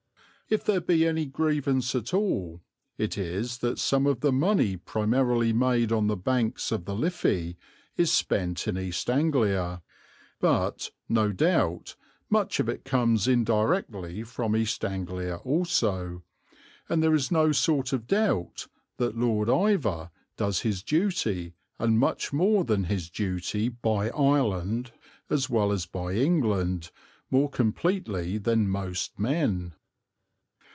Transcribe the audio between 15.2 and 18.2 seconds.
also, and there is no sort of